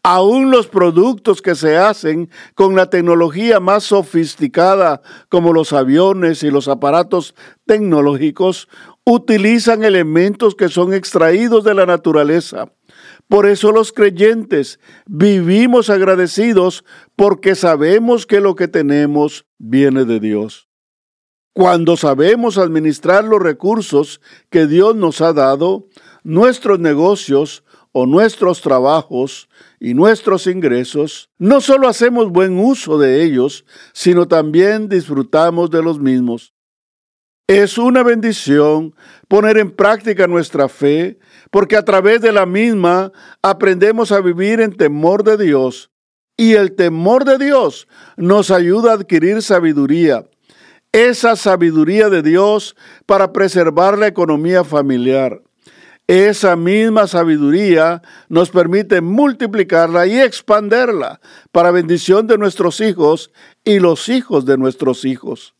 Aún 0.03 0.51
los 0.51 0.67
productos 0.67 1.41
que 1.41 1.55
se 1.55 1.77
hacen 1.77 2.29
con 2.55 2.75
la 2.75 2.89
tecnología 2.89 3.59
más 3.59 3.85
sofisticada, 3.85 5.01
como 5.29 5.53
los 5.53 5.73
aviones 5.73 6.43
y 6.43 6.51
los 6.51 6.67
aparatos 6.67 7.35
tecnológicos, 7.65 8.67
utilizan 9.05 9.83
elementos 9.83 10.55
que 10.55 10.69
son 10.69 10.93
extraídos 10.93 11.63
de 11.63 11.73
la 11.73 11.85
naturaleza. 11.85 12.71
Por 13.27 13.45
eso 13.47 13.71
los 13.71 13.91
creyentes 13.91 14.79
vivimos 15.05 15.89
agradecidos 15.89 16.83
porque 17.15 17.55
sabemos 17.55 18.25
que 18.25 18.41
lo 18.41 18.55
que 18.55 18.67
tenemos 18.67 19.45
viene 19.57 20.05
de 20.05 20.19
Dios. 20.19 20.69
Cuando 21.53 21.97
sabemos 21.97 22.57
administrar 22.57 23.23
los 23.23 23.41
recursos 23.41 24.21
que 24.49 24.65
Dios 24.65 24.95
nos 24.95 25.21
ha 25.21 25.33
dado, 25.33 25.87
nuestros 26.23 26.79
negocios 26.79 27.63
o 27.91 28.07
nuestros 28.07 28.61
trabajos 28.61 29.49
y 29.79 29.93
nuestros 29.93 30.47
ingresos, 30.47 31.29
no 31.37 31.61
solo 31.61 31.87
hacemos 31.87 32.31
buen 32.31 32.57
uso 32.57 32.97
de 32.97 33.23
ellos, 33.23 33.65
sino 33.93 34.27
también 34.27 34.89
disfrutamos 34.89 35.69
de 35.69 35.83
los 35.83 35.99
mismos. 35.99 36.52
Es 37.47 37.77
una 37.77 38.03
bendición 38.03 38.95
poner 39.27 39.57
en 39.57 39.71
práctica 39.71 40.27
nuestra 40.27 40.69
fe, 40.69 41.19
porque 41.51 41.75
a 41.75 41.83
través 41.83 42.21
de 42.21 42.31
la 42.31 42.45
misma 42.45 43.11
aprendemos 43.41 44.11
a 44.11 44.21
vivir 44.21 44.61
en 44.61 44.75
temor 44.75 45.23
de 45.23 45.37
Dios, 45.37 45.91
y 46.37 46.53
el 46.53 46.73
temor 46.75 47.25
de 47.25 47.37
Dios 47.37 47.87
nos 48.17 48.49
ayuda 48.49 48.91
a 48.91 48.95
adquirir 48.95 49.41
sabiduría 49.41 50.25
esa 50.93 51.35
sabiduría 51.35 52.09
de 52.09 52.21
Dios 52.21 52.75
para 53.07 53.33
preservar 53.33 53.97
la 53.97 54.07
economía 54.07 54.63
familiar. 54.63 55.41
Esa 56.05 56.55
misma 56.55 57.07
sabiduría 57.07 58.01
nos 58.29 58.51
permite 58.51 59.01
multiplicarla 59.01 60.05
y 60.05 60.19
expanderla 60.19 61.19
para 61.51 61.71
bendición 61.71 62.27
de 62.27 62.37
nuestros 62.37 62.79
hijos 62.79 63.31
y 63.63 63.79
los 63.79 64.07
hijos 64.07 64.45
de 64.45 64.57
nuestros 64.57 65.03
hijos. 65.03 65.55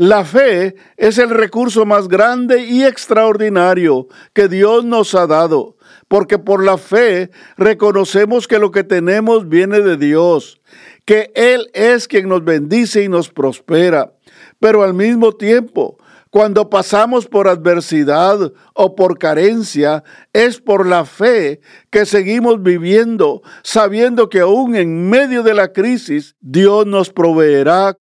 La 0.00 0.24
fe 0.24 0.76
es 0.96 1.18
el 1.18 1.28
recurso 1.28 1.84
más 1.84 2.08
grande 2.08 2.64
y 2.64 2.84
extraordinario 2.84 4.08
que 4.32 4.48
Dios 4.48 4.82
nos 4.82 5.14
ha 5.14 5.26
dado, 5.26 5.76
porque 6.08 6.38
por 6.38 6.64
la 6.64 6.78
fe 6.78 7.30
reconocemos 7.58 8.48
que 8.48 8.58
lo 8.58 8.70
que 8.70 8.82
tenemos 8.82 9.46
viene 9.50 9.82
de 9.82 9.98
Dios, 9.98 10.62
que 11.04 11.30
Él 11.34 11.68
es 11.74 12.08
quien 12.08 12.30
nos 12.30 12.42
bendice 12.42 13.04
y 13.04 13.08
nos 13.10 13.28
prospera 13.28 14.14
pero 14.60 14.82
al 14.82 14.94
mismo 14.94 15.32
tiempo, 15.32 15.98
cuando 16.28 16.70
pasamos 16.70 17.26
por 17.26 17.48
adversidad 17.48 18.52
o 18.74 18.94
por 18.94 19.18
carencia, 19.18 20.04
es 20.32 20.60
por 20.60 20.86
la 20.86 21.04
fe 21.04 21.60
que 21.90 22.06
seguimos 22.06 22.62
viviendo, 22.62 23.42
sabiendo 23.64 24.28
que 24.28 24.40
aún 24.40 24.76
en 24.76 25.10
medio 25.10 25.42
de 25.42 25.54
la 25.54 25.72
crisis, 25.72 26.36
Dios 26.40 26.86
nos 26.86 27.10
proveerá. 27.10 27.96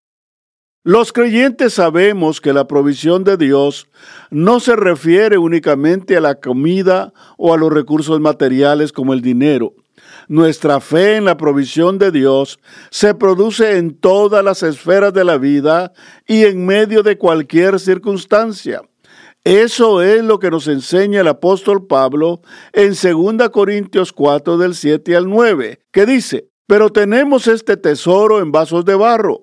Los 0.85 1.11
creyentes 1.11 1.73
sabemos 1.73 2.39
que 2.39 2.53
la 2.53 2.67
provisión 2.67 3.25
de 3.25 3.35
Dios 3.35 3.89
no 4.29 4.61
se 4.61 4.77
refiere 4.77 5.37
únicamente 5.37 6.15
a 6.15 6.21
la 6.21 6.35
comida 6.35 7.11
o 7.37 7.53
a 7.53 7.57
los 7.57 7.73
recursos 7.73 8.21
materiales 8.21 8.93
como 8.93 9.11
el 9.13 9.21
dinero 9.21 9.73
nuestra 10.27 10.79
fe 10.79 11.17
en 11.17 11.25
la 11.25 11.37
provisión 11.37 11.97
de 11.97 12.11
Dios 12.11 12.59
se 12.89 13.13
produce 13.13 13.77
en 13.77 13.95
todas 13.95 14.43
las 14.43 14.63
esferas 14.63 15.13
de 15.13 15.23
la 15.23 15.37
vida 15.37 15.93
y 16.27 16.45
en 16.45 16.65
medio 16.65 17.03
de 17.03 17.17
cualquier 17.17 17.79
circunstancia. 17.79 18.81
Eso 19.43 20.01
es 20.01 20.23
lo 20.23 20.39
que 20.39 20.49
nos 20.49 20.67
enseña 20.67 21.21
el 21.21 21.27
apóstol 21.27 21.85
Pablo 21.85 22.41
en 22.73 22.93
2 22.93 23.49
Corintios 23.49 24.11
4 24.11 24.57
del 24.57 24.73
7 24.73 25.15
al 25.15 25.29
9, 25.29 25.81
que 25.91 26.05
dice, 26.07 26.49
pero 26.67 26.89
tenemos 26.89 27.47
este 27.47 27.77
tesoro 27.77 28.39
en 28.39 28.51
vasos 28.51 28.85
de 28.85 28.95
barro, 28.95 29.41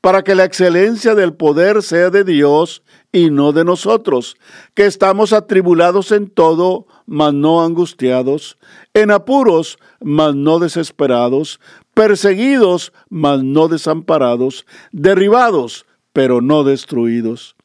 para 0.00 0.22
que 0.22 0.34
la 0.34 0.44
excelencia 0.44 1.14
del 1.14 1.34
poder 1.34 1.82
sea 1.82 2.10
de 2.10 2.24
Dios 2.24 2.82
y 3.12 3.30
no 3.30 3.52
de 3.52 3.64
nosotros, 3.64 4.36
que 4.74 4.86
estamos 4.86 5.32
atribulados 5.32 6.10
en 6.12 6.28
todo, 6.28 6.86
mas 7.06 7.32
no 7.32 7.64
angustiados, 7.64 8.58
en 8.92 9.10
apuros, 9.10 9.78
mas 10.00 10.34
no 10.34 10.58
desesperados, 10.58 11.60
perseguidos, 11.94 12.92
mas 13.08 13.42
no 13.42 13.68
desamparados, 13.68 14.66
derribados, 14.90 15.86
pero 16.12 16.40
no 16.40 16.64
destruidos. 16.64 17.56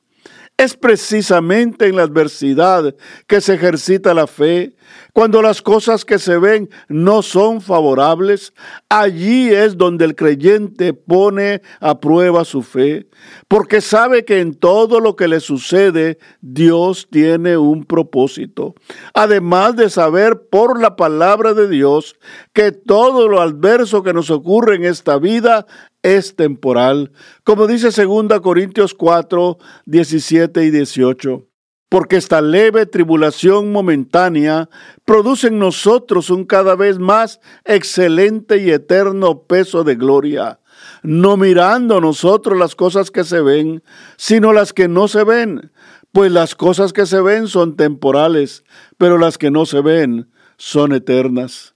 Es 0.60 0.76
precisamente 0.76 1.88
en 1.88 1.96
la 1.96 2.04
adversidad 2.04 2.94
que 3.28 3.40
se 3.40 3.54
ejercita 3.54 4.14
la 4.14 4.28
fe. 4.28 4.76
Cuando 5.20 5.42
las 5.42 5.62
cosas 5.62 6.06
que 6.06 6.18
se 6.18 6.38
ven 6.38 6.70
no 6.88 7.22
son 7.24 7.60
favorables, 7.60 8.54
allí 8.88 9.50
es 9.50 9.76
donde 9.76 10.06
el 10.06 10.16
creyente 10.16 10.94
pone 10.94 11.62
a 11.82 12.00
prueba 12.00 12.46
su 12.46 12.62
fe, 12.62 13.10
porque 13.50 13.82
sabe 13.82 14.24
que 14.24 14.40
en 14.40 14.54
todo 14.54 15.02
lo 15.02 15.18
que 15.18 15.28
le 15.28 15.42
sucede 15.42 16.20
Dios 16.40 17.10
tiene 17.12 17.58
un 17.58 17.84
propósito. 17.84 18.76
Además 19.14 19.76
de 19.76 19.90
saber 19.90 20.48
por 20.50 20.80
la 20.80 20.96
palabra 20.96 21.54
de 21.54 21.68
Dios 21.68 22.16
que 22.54 22.72
todo 22.72 23.28
lo 23.28 23.42
adverso 23.42 24.04
que 24.04 24.14
nos 24.14 24.32
ocurre 24.32 24.78
en 24.78 24.86
esta 24.86 25.18
vida 25.20 25.66
es 26.02 26.38
temporal, 26.38 27.12
como 27.44 27.68
dice 27.68 27.90
2 27.92 28.40
Corintios 28.40 28.94
4, 28.94 29.58
17 29.86 30.64
y 30.64 30.72
18. 30.72 31.49
Porque 31.90 32.18
esta 32.18 32.42
leve 32.42 32.86
tribulación 32.86 33.72
momentánea 33.72 34.70
produce 35.06 35.48
en 35.48 35.58
nosotros 35.58 36.30
un 36.30 36.46
cada 36.46 36.76
vez 36.76 37.00
más 37.00 37.42
excelente 37.66 38.58
y 38.58 38.70
eterno 38.70 39.42
peso 39.44 39.84
de 39.84 39.96
gloria, 39.96 40.60
no 41.02 41.36
mirando 41.36 42.00
nosotros 42.00 42.58
las 42.58 42.76
cosas 42.76 43.10
que 43.10 43.24
se 43.24 43.42
ven, 43.42 43.84
sino 44.18 44.54
las 44.54 44.72
que 44.72 44.88
no 44.88 45.08
se 45.08 45.24
ven, 45.24 45.72
pues 46.12 46.32
las 46.32 46.54
cosas 46.54 46.94
que 46.94 47.08
se 47.08 47.22
ven 47.22 47.48
son 47.48 47.76
temporales, 47.76 48.64
pero 48.98 49.18
las 49.18 49.40
que 49.40 49.50
no 49.50 49.66
se 49.66 49.82
ven 49.82 50.30
son 50.58 50.94
eternas. 50.94 51.74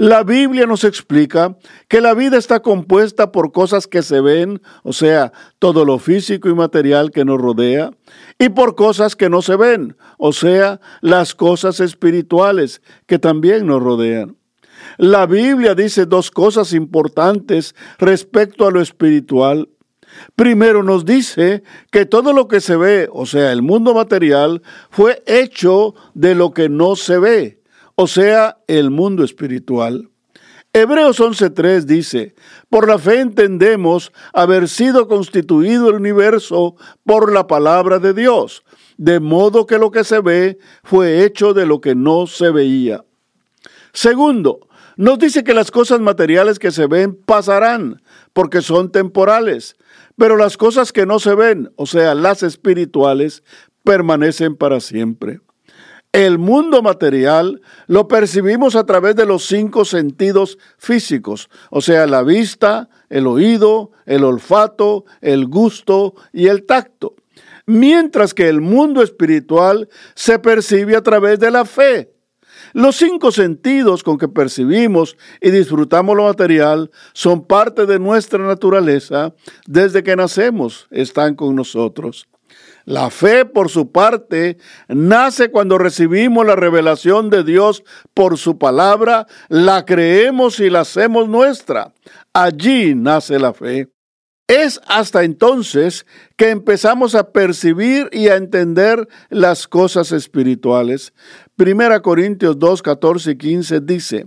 La 0.00 0.22
Biblia 0.22 0.64
nos 0.64 0.84
explica 0.84 1.58
que 1.86 2.00
la 2.00 2.14
vida 2.14 2.38
está 2.38 2.60
compuesta 2.60 3.32
por 3.32 3.52
cosas 3.52 3.86
que 3.86 4.00
se 4.00 4.22
ven, 4.22 4.62
o 4.82 4.94
sea, 4.94 5.30
todo 5.58 5.84
lo 5.84 5.98
físico 5.98 6.48
y 6.48 6.54
material 6.54 7.10
que 7.10 7.26
nos 7.26 7.38
rodea, 7.38 7.90
y 8.38 8.48
por 8.48 8.76
cosas 8.76 9.14
que 9.14 9.28
no 9.28 9.42
se 9.42 9.56
ven, 9.56 9.98
o 10.16 10.32
sea, 10.32 10.80
las 11.02 11.34
cosas 11.34 11.80
espirituales 11.80 12.80
que 13.04 13.18
también 13.18 13.66
nos 13.66 13.82
rodean. 13.82 14.38
La 14.96 15.26
Biblia 15.26 15.74
dice 15.74 16.06
dos 16.06 16.30
cosas 16.30 16.72
importantes 16.72 17.74
respecto 17.98 18.66
a 18.66 18.70
lo 18.70 18.80
espiritual. 18.80 19.68
Primero 20.34 20.82
nos 20.82 21.04
dice 21.04 21.62
que 21.90 22.06
todo 22.06 22.32
lo 22.32 22.48
que 22.48 22.62
se 22.62 22.76
ve, 22.76 23.10
o 23.12 23.26
sea, 23.26 23.52
el 23.52 23.60
mundo 23.60 23.92
material, 23.92 24.62
fue 24.88 25.22
hecho 25.26 25.94
de 26.14 26.34
lo 26.34 26.54
que 26.54 26.70
no 26.70 26.96
se 26.96 27.18
ve 27.18 27.59
o 28.02 28.06
sea, 28.06 28.56
el 28.66 28.88
mundo 28.88 29.22
espiritual. 29.24 30.08
Hebreos 30.72 31.20
11.3 31.20 31.82
dice, 31.82 32.34
por 32.70 32.88
la 32.88 32.96
fe 32.96 33.20
entendemos 33.20 34.10
haber 34.32 34.70
sido 34.70 35.06
constituido 35.06 35.90
el 35.90 35.96
universo 35.96 36.76
por 37.04 37.30
la 37.30 37.46
palabra 37.46 37.98
de 37.98 38.14
Dios, 38.14 38.64
de 38.96 39.20
modo 39.20 39.66
que 39.66 39.76
lo 39.76 39.90
que 39.90 40.04
se 40.04 40.20
ve 40.20 40.56
fue 40.82 41.26
hecho 41.26 41.52
de 41.52 41.66
lo 41.66 41.82
que 41.82 41.94
no 41.94 42.26
se 42.26 42.50
veía. 42.50 43.04
Segundo, 43.92 44.60
nos 44.96 45.18
dice 45.18 45.44
que 45.44 45.52
las 45.52 45.70
cosas 45.70 46.00
materiales 46.00 46.58
que 46.58 46.70
se 46.70 46.86
ven 46.86 47.14
pasarán, 47.14 48.00
porque 48.32 48.62
son 48.62 48.90
temporales, 48.90 49.76
pero 50.16 50.38
las 50.38 50.56
cosas 50.56 50.90
que 50.94 51.04
no 51.04 51.18
se 51.18 51.34
ven, 51.34 51.70
o 51.76 51.84
sea, 51.84 52.14
las 52.14 52.42
espirituales, 52.44 53.44
permanecen 53.84 54.56
para 54.56 54.80
siempre. 54.80 55.40
El 56.12 56.38
mundo 56.38 56.82
material 56.82 57.62
lo 57.86 58.08
percibimos 58.08 58.74
a 58.74 58.84
través 58.84 59.14
de 59.14 59.26
los 59.26 59.46
cinco 59.46 59.84
sentidos 59.84 60.58
físicos, 60.76 61.48
o 61.70 61.80
sea, 61.80 62.08
la 62.08 62.24
vista, 62.24 62.88
el 63.08 63.28
oído, 63.28 63.92
el 64.06 64.24
olfato, 64.24 65.04
el 65.20 65.46
gusto 65.46 66.14
y 66.32 66.48
el 66.48 66.66
tacto. 66.66 67.14
Mientras 67.64 68.34
que 68.34 68.48
el 68.48 68.60
mundo 68.60 69.02
espiritual 69.02 69.88
se 70.16 70.40
percibe 70.40 70.96
a 70.96 71.02
través 71.02 71.38
de 71.38 71.52
la 71.52 71.64
fe. 71.64 72.12
Los 72.72 72.96
cinco 72.96 73.30
sentidos 73.30 74.02
con 74.02 74.18
que 74.18 74.26
percibimos 74.26 75.16
y 75.40 75.50
disfrutamos 75.50 76.16
lo 76.16 76.24
material 76.24 76.90
son 77.12 77.46
parte 77.46 77.86
de 77.86 78.00
nuestra 78.00 78.44
naturaleza 78.44 79.32
desde 79.66 80.02
que 80.02 80.16
nacemos, 80.16 80.88
están 80.90 81.36
con 81.36 81.54
nosotros. 81.54 82.26
La 82.84 83.10
fe, 83.10 83.44
por 83.44 83.68
su 83.68 83.92
parte, 83.92 84.56
nace 84.88 85.50
cuando 85.50 85.78
recibimos 85.78 86.46
la 86.46 86.56
revelación 86.56 87.30
de 87.30 87.44
Dios 87.44 87.84
por 88.14 88.38
su 88.38 88.58
palabra, 88.58 89.26
la 89.48 89.84
creemos 89.84 90.60
y 90.60 90.70
la 90.70 90.80
hacemos 90.80 91.28
nuestra. 91.28 91.92
Allí 92.32 92.94
nace 92.94 93.38
la 93.38 93.52
fe. 93.52 93.88
Es 94.48 94.80
hasta 94.88 95.22
entonces 95.22 96.06
que 96.36 96.50
empezamos 96.50 97.14
a 97.14 97.30
percibir 97.30 98.08
y 98.10 98.26
a 98.26 98.34
entender 98.34 99.06
las 99.28 99.68
cosas 99.68 100.10
espirituales. 100.10 101.12
Primera 101.54 102.00
Corintios 102.00 102.58
2, 102.58 102.82
14 102.82 103.30
y 103.30 103.36
15 103.36 103.80
dice, 103.80 104.26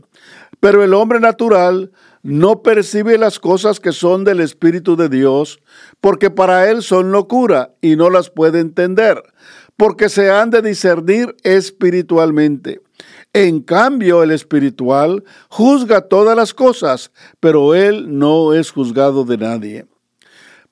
pero 0.62 0.82
el 0.82 0.94
hombre 0.94 1.20
natural 1.20 1.92
no 2.24 2.64
percibe 2.64 3.18
las 3.18 3.38
cosas 3.38 3.80
que 3.80 3.92
son 3.92 4.24
del 4.24 4.40
Espíritu 4.40 4.96
de 4.96 5.10
Dios, 5.10 5.60
porque 6.02 6.32
para 6.32 6.70
él 6.72 6.82
son 6.82 7.12
locura 7.12 7.76
y 7.82 7.98
no 7.98 8.10
las 8.10 8.30
puede 8.30 8.60
entender, 8.62 9.22
porque 9.78 10.08
se 10.10 10.32
han 10.32 10.50
de 10.50 10.62
discernir 10.62 11.36
espiritualmente. 11.44 12.82
En 13.34 13.62
cambio, 13.62 14.24
el 14.24 14.32
espiritual 14.32 15.24
juzga 15.50 16.02
todas 16.02 16.38
las 16.38 16.54
cosas, 16.54 17.12
pero 17.40 17.76
él 17.76 18.18
no 18.18 18.54
es 18.54 18.72
juzgado 18.72 19.26
de 19.26 19.38
nadie. 19.38 19.86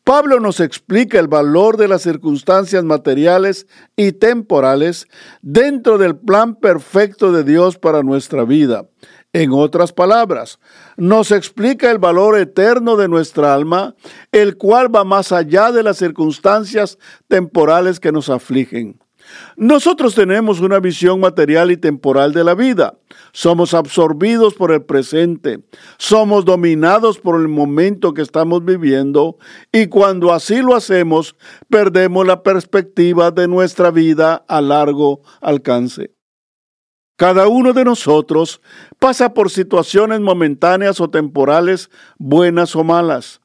Pablo 0.04 0.40
nos 0.40 0.60
explica 0.60 1.20
el 1.20 1.28
valor 1.28 1.78
de 1.78 1.88
las 1.88 2.02
circunstancias 2.02 2.84
materiales 2.84 3.68
y 3.96 4.14
temporales 4.14 5.08
dentro 5.42 6.00
del 6.00 6.16
plan 6.16 6.56
perfecto 6.56 7.32
de 7.32 7.44
Dios 7.44 7.78
para 7.78 8.02
nuestra 8.02 8.44
vida. 8.44 8.88
En 9.34 9.54
otras 9.54 9.94
palabras, 9.94 10.60
nos 10.98 11.32
explica 11.32 11.90
el 11.90 12.00
valor 12.00 12.38
eterno 12.38 12.98
de 12.98 13.08
nuestra 13.08 13.54
alma, 13.54 13.96
el 14.34 14.58
cual 14.58 14.94
va 14.94 15.06
más 15.06 15.32
allá 15.32 15.72
de 15.72 15.84
las 15.84 15.98
circunstancias 15.98 16.98
temporales 17.30 18.02
que 18.02 18.12
nos 18.12 18.30
afligen. 18.30 19.00
Nosotros 19.56 20.16
tenemos 20.16 20.60
una 20.60 20.80
visión 20.80 21.22
material 21.22 21.72
y 21.72 21.78
temporal 21.78 22.34
de 22.34 22.44
la 22.44 22.56
vida. 22.56 22.98
Somos 23.32 23.74
absorbidos 23.74 24.54
por 24.56 24.74
el 24.74 24.84
presente. 24.84 25.64
Somos 25.98 26.44
dominados 26.44 27.18
por 27.18 27.40
el 27.40 27.48
momento 27.48 28.14
que 28.14 28.24
estamos 28.24 28.66
viviendo 28.66 29.38
y 29.72 29.88
cuando 29.88 30.34
así 30.34 30.62
lo 30.62 30.76
hacemos, 30.76 31.36
perdemos 31.70 32.28
la 32.28 32.44
perspectiva 32.44 33.32
de 33.32 33.48
nuestra 33.48 33.92
vida 33.92 34.44
a 34.48 34.60
largo 34.60 35.22
alcance. 35.40 36.12
Cada 37.22 37.48
uno 37.48 37.72
de 37.72 37.86
nosotros 37.86 38.62
pasa 38.98 39.32
por 39.32 39.52
situaciones 39.52 40.20
momentáneas 40.22 41.00
o 41.00 41.08
temporales, 41.08 41.92
buenas 42.18 42.76
o 42.76 42.84
malas, 42.84 43.42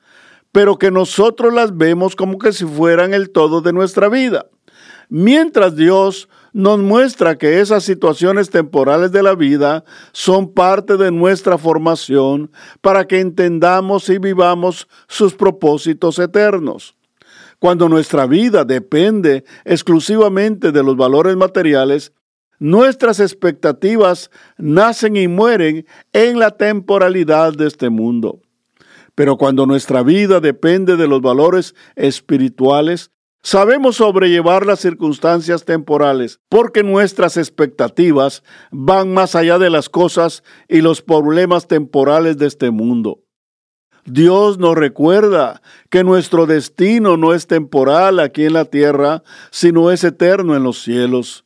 pero 0.50 0.78
que 0.78 0.90
nosotros 0.90 1.52
las 1.52 1.76
vemos 1.76 2.16
como 2.16 2.38
que 2.38 2.54
si 2.54 2.64
fueran 2.64 3.12
el 3.12 3.28
todo 3.28 3.60
de 3.60 3.74
nuestra 3.74 4.08
vida. 4.08 4.46
Mientras 5.10 5.76
Dios 5.76 6.30
nos 6.54 6.78
muestra 6.78 7.36
que 7.36 7.60
esas 7.60 7.84
situaciones 7.84 8.48
temporales 8.48 9.12
de 9.12 9.22
la 9.22 9.34
vida 9.34 9.84
son 10.12 10.54
parte 10.54 10.96
de 10.96 11.12
nuestra 11.12 11.58
formación 11.58 12.50
para 12.80 13.06
que 13.06 13.20
entendamos 13.20 14.08
y 14.08 14.16
vivamos 14.16 14.88
sus 15.06 15.34
propósitos 15.34 16.18
eternos. 16.18 16.96
Cuando 17.58 17.90
nuestra 17.90 18.26
vida 18.26 18.64
depende 18.64 19.44
exclusivamente 19.66 20.72
de 20.72 20.82
los 20.82 20.96
valores 20.96 21.36
materiales, 21.36 22.14
Nuestras 22.58 23.20
expectativas 23.20 24.30
nacen 24.56 25.16
y 25.16 25.28
mueren 25.28 25.86
en 26.12 26.38
la 26.38 26.52
temporalidad 26.52 27.52
de 27.52 27.66
este 27.66 27.90
mundo. 27.90 28.40
Pero 29.14 29.36
cuando 29.36 29.66
nuestra 29.66 30.02
vida 30.02 30.40
depende 30.40 30.96
de 30.96 31.08
los 31.08 31.20
valores 31.20 31.74
espirituales, 31.96 33.10
sabemos 33.42 33.96
sobrellevar 33.96 34.66
las 34.66 34.80
circunstancias 34.80 35.64
temporales, 35.64 36.40
porque 36.48 36.82
nuestras 36.82 37.36
expectativas 37.36 38.42
van 38.70 39.12
más 39.14 39.34
allá 39.34 39.58
de 39.58 39.70
las 39.70 39.88
cosas 39.88 40.42
y 40.68 40.80
los 40.80 41.02
problemas 41.02 41.66
temporales 41.66 42.38
de 42.38 42.46
este 42.46 42.70
mundo. 42.70 43.22
Dios 44.04 44.58
nos 44.58 44.76
recuerda 44.76 45.62
que 45.90 46.04
nuestro 46.04 46.46
destino 46.46 47.16
no 47.16 47.34
es 47.34 47.46
temporal 47.46 48.20
aquí 48.20 48.44
en 48.44 48.52
la 48.52 48.64
tierra, 48.64 49.22
sino 49.50 49.90
es 49.90 50.04
eterno 50.04 50.54
en 50.54 50.62
los 50.62 50.82
cielos. 50.82 51.45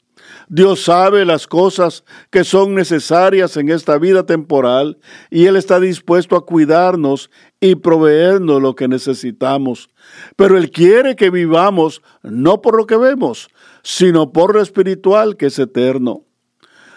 Dios 0.52 0.82
sabe 0.82 1.24
las 1.24 1.46
cosas 1.46 2.02
que 2.28 2.42
son 2.42 2.74
necesarias 2.74 3.56
en 3.56 3.68
esta 3.68 3.98
vida 3.98 4.26
temporal 4.26 4.98
y 5.30 5.46
Él 5.46 5.54
está 5.54 5.78
dispuesto 5.78 6.34
a 6.34 6.44
cuidarnos 6.44 7.30
y 7.60 7.76
proveernos 7.76 8.60
lo 8.60 8.74
que 8.74 8.88
necesitamos. 8.88 9.90
Pero 10.34 10.58
Él 10.58 10.72
quiere 10.72 11.14
que 11.14 11.30
vivamos 11.30 12.02
no 12.24 12.62
por 12.62 12.76
lo 12.76 12.88
que 12.88 12.96
vemos, 12.96 13.48
sino 13.84 14.32
por 14.32 14.56
lo 14.56 14.60
espiritual 14.60 15.36
que 15.36 15.46
es 15.46 15.58
eterno. 15.60 16.24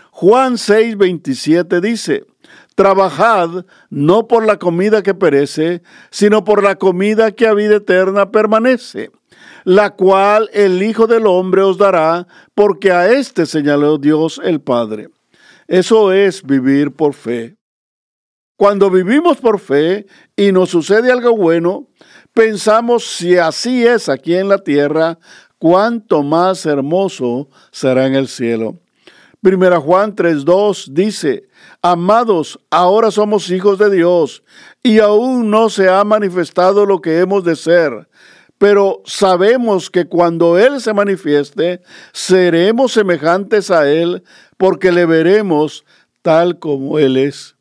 Juan 0.09 0.57
6, 0.57 0.97
27 0.97 1.79
dice, 1.79 2.25
Trabajad 2.75 3.65
no 3.89 4.27
por 4.27 4.45
la 4.45 4.57
comida 4.57 5.03
que 5.03 5.13
perece, 5.13 5.81
sino 6.09 6.43
por 6.43 6.63
la 6.63 6.75
comida 6.75 7.31
que 7.31 7.47
a 7.47 7.53
vida 7.53 7.75
eterna 7.75 8.31
permanece 8.31 9.11
la 9.63 9.91
cual 9.91 10.49
el 10.53 10.81
Hijo 10.83 11.07
del 11.07 11.25
Hombre 11.25 11.61
os 11.61 11.77
dará, 11.77 12.27
porque 12.53 12.91
a 12.91 13.11
éste 13.11 13.45
señaló 13.45 13.97
Dios 13.97 14.39
el 14.43 14.61
Padre. 14.61 15.09
Eso 15.67 16.11
es 16.11 16.43
vivir 16.43 16.91
por 16.91 17.13
fe. 17.13 17.55
Cuando 18.57 18.89
vivimos 18.89 19.37
por 19.37 19.59
fe 19.59 20.05
y 20.35 20.51
nos 20.51 20.69
sucede 20.69 21.11
algo 21.11 21.35
bueno, 21.35 21.87
pensamos 22.33 23.05
si 23.05 23.37
así 23.37 23.85
es 23.85 24.09
aquí 24.09 24.35
en 24.35 24.49
la 24.49 24.59
tierra, 24.59 25.17
cuánto 25.57 26.23
más 26.23 26.65
hermoso 26.65 27.49
será 27.71 28.05
en 28.05 28.15
el 28.15 28.27
cielo. 28.27 28.77
Primera 29.43 29.77
Juan 29.81 30.15
3:2 30.15 30.93
dice, 30.93 31.49
Amados, 31.81 32.57
ahora 32.69 33.11
somos 33.11 33.49
hijos 33.51 33.77
de 33.77 33.89
Dios 33.89 34.41
y 34.81 34.99
aún 34.99 35.51
no 35.51 35.69
se 35.69 35.89
ha 35.89 36.01
manifestado 36.05 36.85
lo 36.85 37.01
que 37.01 37.19
hemos 37.19 37.43
de 37.43 37.57
ser, 37.57 38.07
pero 38.57 39.01
sabemos 39.03 39.89
que 39.89 40.05
cuando 40.05 40.57
Él 40.57 40.79
se 40.79 40.93
manifieste, 40.93 41.81
seremos 42.13 42.93
semejantes 42.93 43.69
a 43.69 43.91
Él 43.91 44.23
porque 44.55 44.93
le 44.93 45.05
veremos 45.05 45.83
tal 46.21 46.57
como 46.57 46.97
Él 46.97 47.17
es. 47.17 47.52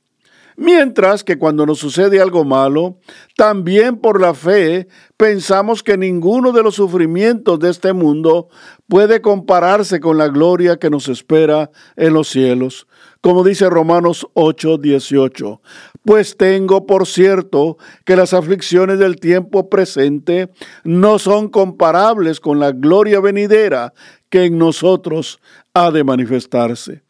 Mientras 0.62 1.24
que 1.24 1.38
cuando 1.38 1.66
nos 1.66 1.80
sucede 1.80 2.20
algo 2.20 2.44
malo, 2.44 3.00
también 3.36 3.96
por 3.96 4.20
la 4.20 4.32
fe 4.32 4.86
pensamos 5.16 5.82
que 5.82 5.98
ninguno 5.98 6.52
de 6.52 6.62
los 6.62 6.76
sufrimientos 6.76 7.58
de 7.58 7.68
este 7.68 7.92
mundo 7.92 8.48
puede 8.86 9.20
compararse 9.20 9.98
con 9.98 10.18
la 10.18 10.28
gloria 10.28 10.76
que 10.76 10.88
nos 10.88 11.08
espera 11.08 11.72
en 11.96 12.14
los 12.14 12.28
cielos. 12.28 12.86
Como 13.20 13.42
dice 13.42 13.68
Romanos 13.68 14.28
8, 14.34 14.78
18, 14.78 15.60
pues 16.04 16.36
tengo 16.36 16.86
por 16.86 17.08
cierto 17.08 17.76
que 18.04 18.14
las 18.14 18.32
aflicciones 18.32 19.00
del 19.00 19.16
tiempo 19.16 19.68
presente 19.68 20.48
no 20.84 21.18
son 21.18 21.48
comparables 21.48 22.38
con 22.38 22.60
la 22.60 22.70
gloria 22.70 23.18
venidera 23.18 23.94
que 24.30 24.44
en 24.44 24.58
nosotros 24.58 25.40
ha 25.74 25.90
de 25.90 26.04
manifestarse. 26.04 27.02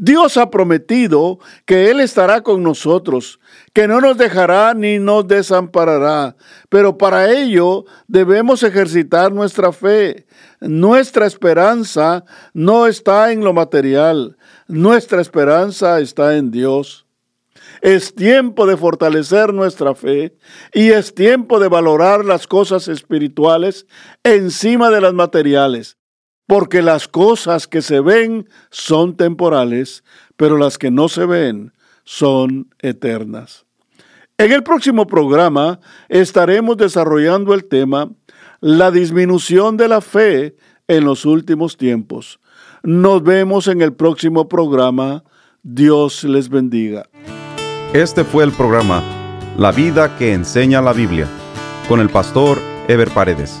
Dios 0.00 0.36
ha 0.36 0.48
prometido 0.48 1.40
que 1.66 1.90
Él 1.90 1.98
estará 1.98 2.42
con 2.42 2.62
nosotros, 2.62 3.40
que 3.72 3.88
no 3.88 4.00
nos 4.00 4.16
dejará 4.16 4.72
ni 4.72 5.00
nos 5.00 5.26
desamparará, 5.26 6.36
pero 6.68 6.96
para 6.96 7.32
ello 7.32 7.84
debemos 8.06 8.62
ejercitar 8.62 9.32
nuestra 9.32 9.72
fe. 9.72 10.26
Nuestra 10.60 11.26
esperanza 11.26 12.24
no 12.54 12.86
está 12.86 13.32
en 13.32 13.42
lo 13.42 13.52
material, 13.52 14.38
nuestra 14.68 15.20
esperanza 15.20 15.98
está 15.98 16.36
en 16.36 16.52
Dios. 16.52 17.04
Es 17.82 18.14
tiempo 18.14 18.66
de 18.66 18.76
fortalecer 18.76 19.52
nuestra 19.52 19.96
fe 19.96 20.36
y 20.72 20.90
es 20.90 21.12
tiempo 21.12 21.58
de 21.58 21.66
valorar 21.66 22.24
las 22.24 22.46
cosas 22.46 22.86
espirituales 22.86 23.86
encima 24.22 24.90
de 24.90 25.00
las 25.00 25.12
materiales 25.12 25.97
porque 26.48 26.80
las 26.80 27.08
cosas 27.08 27.68
que 27.68 27.82
se 27.82 28.00
ven 28.00 28.48
son 28.70 29.16
temporales, 29.16 30.02
pero 30.36 30.56
las 30.56 30.78
que 30.78 30.90
no 30.90 31.10
se 31.10 31.26
ven 31.26 31.74
son 32.04 32.70
eternas. 32.80 33.66
En 34.38 34.52
el 34.52 34.62
próximo 34.62 35.06
programa 35.06 35.78
estaremos 36.08 36.78
desarrollando 36.78 37.52
el 37.52 37.66
tema 37.66 38.10
La 38.60 38.90
disminución 38.90 39.76
de 39.76 39.88
la 39.88 40.00
fe 40.00 40.56
en 40.88 41.04
los 41.04 41.26
últimos 41.26 41.76
tiempos. 41.76 42.40
Nos 42.82 43.22
vemos 43.22 43.68
en 43.68 43.82
el 43.82 43.92
próximo 43.92 44.48
programa. 44.48 45.24
Dios 45.62 46.24
les 46.24 46.48
bendiga. 46.48 47.10
Este 47.92 48.24
fue 48.24 48.44
el 48.44 48.52
programa 48.52 49.02
La 49.58 49.70
vida 49.70 50.16
que 50.16 50.32
enseña 50.32 50.80
la 50.80 50.94
Biblia 50.94 51.28
con 51.88 52.00
el 52.00 52.08
pastor 52.08 52.58
Ever 52.88 53.10
Paredes. 53.10 53.60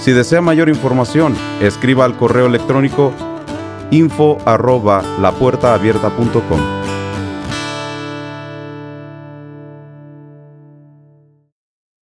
Si 0.00 0.12
desea 0.12 0.40
mayor 0.40 0.70
información, 0.70 1.36
escriba 1.60 2.06
al 2.06 2.16
correo 2.16 2.46
electrónico 2.46 3.12
info 3.90 4.38
arroba 4.46 5.02
lapuertaabierta.com. 5.20 6.89